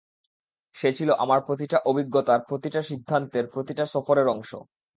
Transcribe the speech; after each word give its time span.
সে 0.75 0.89
ছিল 0.97 1.09
আমার 1.23 1.39
প্রতিটা 1.47 1.77
অভিজ্ঞতার, 1.85 2.39
প্রতিটা 2.49 2.81
সিদ্ধান্তের, 2.89 3.45
প্রতিটা 3.53 3.83
সফরের 3.85 4.27
অংশ। 4.27 4.51